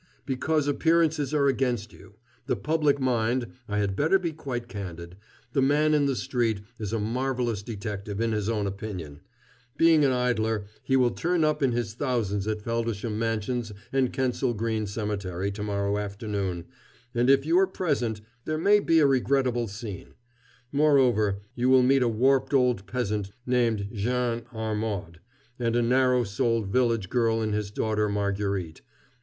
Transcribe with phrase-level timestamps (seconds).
[0.25, 2.15] "Because appearances are against you.
[2.47, 5.15] The public mind I had better be quite candid.
[5.53, 9.19] The man in the street is a marvelous detective, in his own opinion.
[9.77, 14.55] Being an idler, he will turn up in his thousands at Feldisham Mansions and Kensal
[14.55, 16.65] Green Cemetery to morrow afternoon,
[17.13, 20.15] and, if you are present, there may be a regrettable scene.
[20.71, 25.19] Moreover, you will meet a warped old peasant named Jean Armaud
[25.59, 28.81] and a narrow souled village girl in his daughter Marguerite.